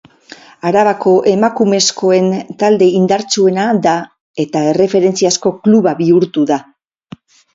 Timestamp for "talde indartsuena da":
2.63-3.93